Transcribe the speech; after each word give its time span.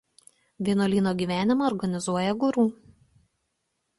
Vienuolyno 0.69 1.11
gyvenimą 1.19 1.67
organizuoja 1.67 2.33
guru. 2.45 2.65